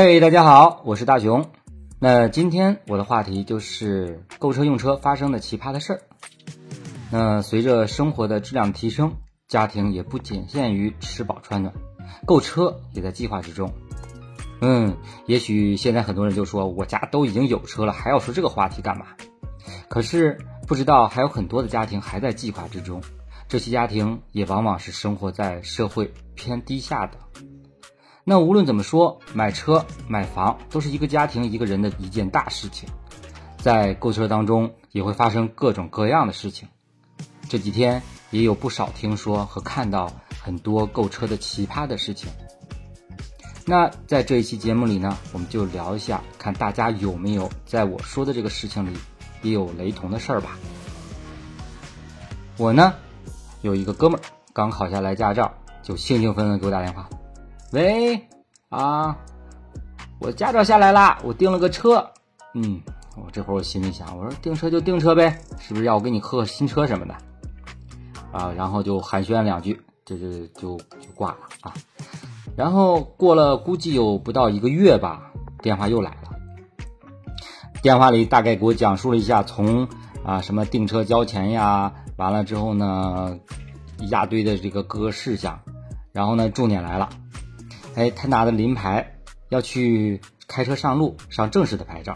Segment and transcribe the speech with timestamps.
[0.00, 1.50] 嘿，大家好，我是大熊。
[1.98, 6.02] 那今天我的话题就是购车用车发生的奇葩的事儿。
[7.10, 9.16] 那随着生活的质量提升，
[9.48, 11.74] 家庭也不仅限于吃饱穿暖，
[12.24, 13.72] 购车也在计划之中。
[14.60, 14.96] 嗯，
[15.26, 19.06] 也许现在很多人就说，我家都已经有车了，还要说这个话题干嘛？
[19.88, 20.38] 可是
[20.68, 23.02] 不知道还有很多的家庭还在计划之中，
[23.48, 27.18] 这些家庭也往往是生活在社会偏低下的。
[28.28, 32.86] 那无论怎么说，买车买房都是一个家庭一个人的一件大事情，
[33.56, 36.68] 在购车当中也会发生各种各样的事情。
[37.48, 42.28] 这几天也有不少听说和看到很多购车的奇葩的事情。
[43.64, 48.98] 那在这一期节目里呢，我们就聊一下，看大家有没有在我说的这个事情里
[49.40, 50.58] 也有雷同的事儿吧。
[52.58, 52.92] 我呢
[53.62, 54.22] 有一个哥们儿
[54.52, 55.50] 刚考下来驾照，
[55.82, 57.08] 就兴兴奋奋给我打电话。
[57.72, 58.18] 喂，
[58.70, 59.14] 啊，
[60.20, 62.02] 我驾照下来啦，我订了个车。
[62.54, 62.80] 嗯，
[63.14, 67.14] 我这会儿我心里想，我说订车就订车呗，是不是要我给你贺新车什么的？
[68.32, 71.74] 啊，然后就寒暄两句，这就就就挂了啊。
[72.56, 76.30] 然后过了估计有不到一个月吧，电话又来了。
[77.82, 79.86] 电话里大概给我讲述了一下从
[80.24, 83.38] 啊什么订车交钱呀，完了之后呢，
[83.98, 85.60] 一大堆的这个各个事项，
[86.12, 87.10] 然后呢，重点来了。
[87.98, 89.18] 哎，他拿的临牌
[89.48, 92.14] 要去开车上路，上正式的牌照，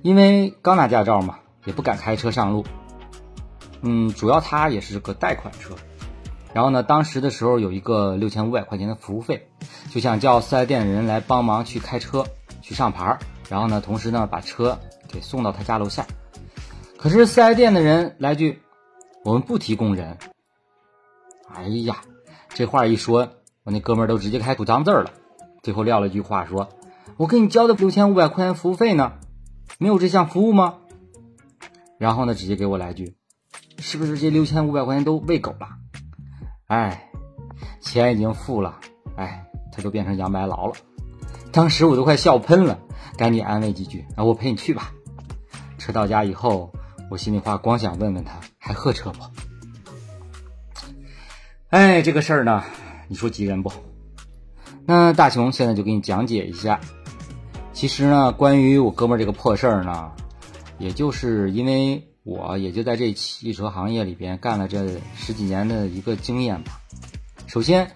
[0.00, 2.64] 因为刚拿驾照嘛，也不敢开车上路。
[3.82, 5.74] 嗯，主要他也是个贷款车，
[6.54, 9.50] 然后呢，当时的时候有一个六千五百块钱的服务费，
[9.90, 12.24] 就想叫四 S 店的人来帮忙去开车
[12.62, 13.18] 去上牌，
[13.50, 16.06] 然后呢，同时呢把车给送到他家楼下。
[16.96, 18.62] 可是四 S 店的人来句
[19.24, 20.16] ：“我们不提供人。”
[21.54, 21.98] 哎呀，
[22.48, 23.28] 这话一说。
[23.64, 25.12] 我那哥们儿都直接开口脏字儿了，
[25.62, 26.68] 最后撂了一句话说
[27.16, 29.12] ：“我给你交的六千五百块钱服务费呢，
[29.78, 30.78] 没有这项服务吗？”
[31.96, 33.14] 然后呢，直接给我来句
[33.78, 35.68] ：“是不是这六千五百块钱都喂狗了？”
[36.66, 37.08] 哎，
[37.80, 38.80] 钱已经付了，
[39.16, 40.74] 哎，他就变成杨白劳了。
[41.52, 42.80] 当时我都快笑喷了，
[43.16, 44.92] 赶紧安慰几句：“啊，我陪你去吧。”
[45.78, 46.72] 车到家以后，
[47.10, 49.22] 我心里话光想问问他还喝车不？
[51.68, 52.64] 哎，这个事儿呢。
[53.12, 53.70] 你说急人不？
[54.86, 56.80] 那大熊现在就给你讲解一下。
[57.74, 60.10] 其实呢，关于我哥们儿这个破事儿呢，
[60.78, 66.80] 也就是因为我也就在这汽车行业里边干了这十几年的一个经验吧。
[67.46, 67.94] 首先，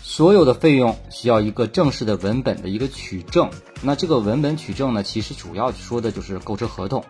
[0.00, 3.50] 所有的费用需要一个正式的文本的一个取证。
[3.82, 7.04] 那这个文本取证呢，其实主要说的就是购车合同。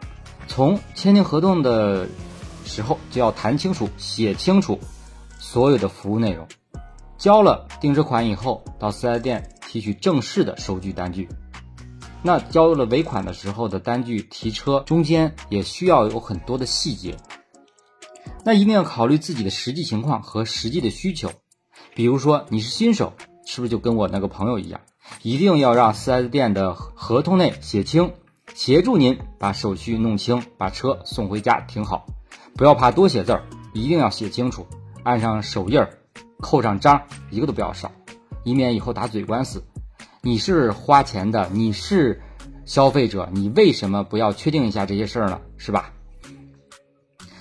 [0.48, 2.08] 从签订合同的
[2.64, 4.80] 时候就要谈清楚、写清楚
[5.38, 6.48] 所有的服务内容。
[7.18, 11.28] 交了定车款以后，到四 S 店提取正式的收据单据。
[12.22, 17.16] 那交了尾款的时候的单据提车中间也需要有很多的细节。
[18.44, 21.30] 那一定要考虑自己的实际情况和实际的需求。
[21.94, 23.12] 比如说你是新手，
[23.44, 24.80] 是不是就跟我那个朋友一样，
[25.22, 28.12] 一定要让四 S 店的合同内写清，
[28.54, 32.06] 协助您把手续弄清，把车送回家停好。
[32.54, 34.66] 不要怕多写字儿，一定要写清楚，
[35.04, 35.98] 按上手印儿。
[36.40, 37.90] 扣上章，一个都不要少，
[38.44, 39.62] 以免以后打嘴官司。
[40.22, 42.20] 你是花钱的，你是
[42.64, 45.40] 消费者，你为什么不要确定一下这些事儿呢？
[45.56, 45.92] 是吧？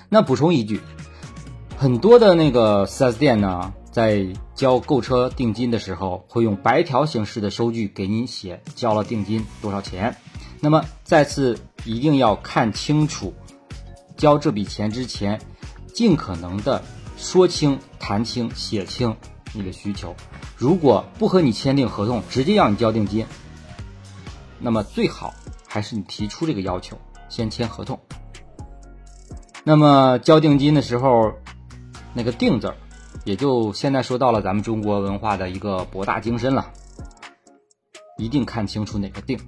[0.08, 0.80] 那补充一句，
[1.78, 10.16] 很多的那个 4S 店呢，在交购车定金的时候，会用白条形式的收据给您写交了定金多少钱。
[10.62, 13.34] 那么再次一定要看清楚，
[14.16, 15.42] 交这笔钱之前，
[15.94, 16.82] 尽可能的。
[17.18, 19.16] 说清、谈清、写清
[19.54, 20.16] 你的需求。
[20.58, 23.26] 如果不和你签订合同，直接要你交定金，
[24.60, 25.34] 那么最好
[25.68, 26.98] 还是你提出这个要求，
[27.30, 28.00] 先签合同。
[29.64, 31.34] 那么交定金的时候，
[32.14, 32.76] 那个“定”字儿，
[33.24, 36.72] 也就现在说到了咱们中国文化的一个博大精深了。
[38.18, 39.40] 一定看清楚哪个“定”，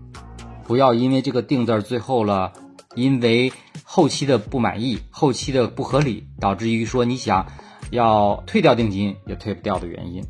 [0.65, 2.51] 不要因为这个“定”字儿最后了，
[2.97, 3.53] 因为。
[3.89, 7.47] 后期的不满意，后期的不合理，导致于说你想
[7.89, 10.21] 要退掉定金也退不掉的原因。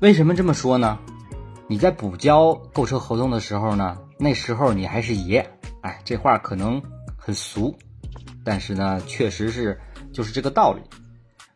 [0.00, 0.98] 为什么这么说呢？
[1.68, 5.46] 你在补交购车合同的时候呢，那时候你还是爷。
[5.82, 6.82] 哎，这话可能
[7.14, 7.76] 很俗，
[8.42, 9.78] 但是呢，确实是
[10.14, 10.80] 就是这个道理。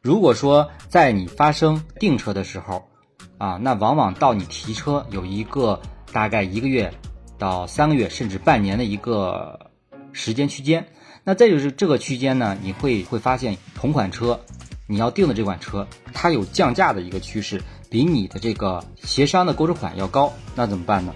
[0.03, 2.87] 如果说在你发生订车的时候，
[3.39, 5.81] 啊，那往往到你提车有一个
[6.13, 6.93] 大概一个月
[7.39, 9.59] 到三个月，甚至半年的一个
[10.19, 10.89] 时间区间。
[11.23, 14.41] 那再就是这个区间呢，你会会发现同款车，
[14.87, 21.15] 你要定的这款车，它有降价的一个趋势，比你的这个协商的购置款要高，那怎么办呢？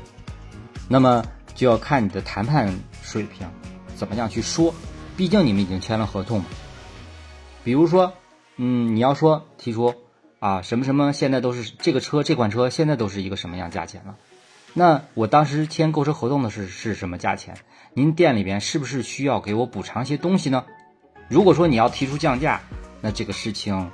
[0.89, 2.73] 那么就要看你的谈判
[3.03, 3.47] 水平
[3.97, 4.75] 怎么样去说，
[5.17, 6.45] 毕竟你们已经签了合同。
[7.65, 8.13] 比如说，
[8.57, 9.95] 嗯，你要说提出
[10.41, 14.17] 啊什么什么，现在都是这个车这款车现在都是一个什么样价钱了？
[14.75, 17.55] 那我当时签购车合同的是是什么价钱？
[17.95, 20.65] 您店里边是不是需要给我补偿一些东西呢？
[21.29, 22.61] 如果说你要提出降价，
[23.01, 23.91] 那这个事情，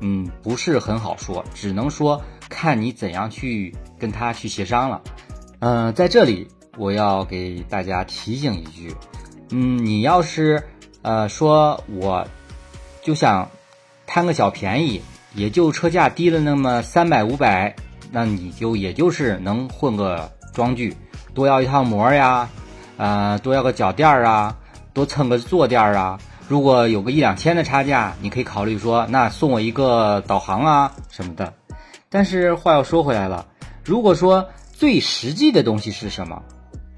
[0.00, 5.02] 嗯，不是很好说，只能说看你怎样去跟他去协商了。
[5.58, 6.46] 嗯，在这里
[6.76, 8.94] 我要给大家提醒一句，
[9.50, 10.62] 嗯，你要是
[11.02, 12.24] 呃说我
[13.02, 13.50] 就想
[14.06, 15.02] 贪个小便宜，
[15.34, 17.74] 也就车价低了那么三百五百。
[18.10, 20.96] 那你就也就是能混个装具，
[21.34, 22.48] 多要一套膜呀，
[22.96, 24.56] 呃，多要个脚垫儿啊，
[24.92, 26.18] 多蹭个坐垫儿啊。
[26.48, 31.52] 如果有个一两千的差价，你可以考虑说，那送我一个导航啊什么的。
[32.08, 33.46] 但是话又说回来了，
[33.84, 36.42] 如果说最实际的东西是什么，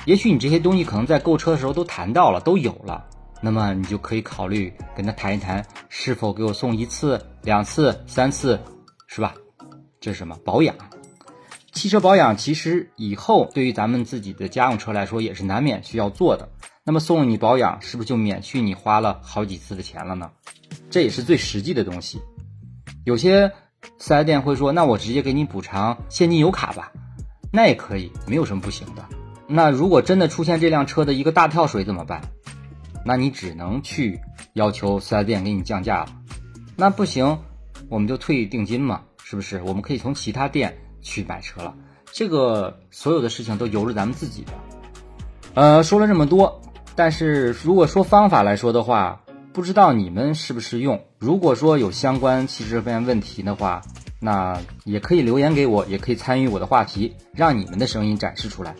[0.04, 3.04] 也许你这些东西可能在购车的时候都谈到了，都有了，
[3.40, 8.60] 那么你就可以考虑跟他谈一谈，是否给我送一次、两次、三次，
[9.08, 9.34] 是吧？
[10.00, 10.74] 这是什么保养？
[11.72, 16.48] 汽车保养其实以后对于咱们自己的家用车来说也是难免需要做的。
[16.84, 20.30] 那么送你保养是不是就免去你花了好几次的钱了呢？
[20.90, 22.20] 这也是最实际的东西。
[23.04, 23.52] 有些
[23.98, 26.90] 四 S 店会说：“那我直接给你补偿现金油卡吧。”
[27.52, 29.04] 那也可以，没有什么不行的。
[29.46, 32.20] 那如果真的出现这辆车的一个大跳水怎么办？
[33.04, 34.20] 那你只能去
[34.54, 36.16] 要求四 S 店给你降价了。
[36.76, 37.38] 那不行，
[37.88, 39.62] 我们就退定金嘛，是不是？
[39.62, 40.76] 我们可以从其他店。
[41.02, 41.74] 去买车了，
[42.12, 44.52] 这个所有的事情都由着咱们自己的。
[45.54, 46.60] 呃，说了这么多，
[46.94, 49.20] 但是如果说方法来说的话，
[49.52, 51.02] 不知道你们适不适用。
[51.18, 53.82] 如果说有相关汽车方面问题的话，
[54.20, 58.74] 那也可以留言给我，也可以参与我的话题，让你们的声音展示出来。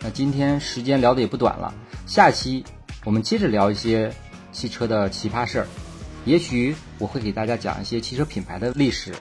[0.00, 1.74] 那今天时间聊的也不短了，
[2.06, 2.64] 下期
[3.04, 4.10] 我们接着聊一些
[4.52, 5.66] 汽车的奇葩事儿，
[6.24, 9.12] 也许我会给大家讲一些汽车品牌的历史。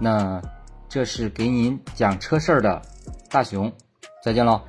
[0.00, 0.42] 那。
[0.90, 2.82] 这是给您讲车事儿的
[3.30, 3.72] 大熊，
[4.24, 4.60] 再见喽。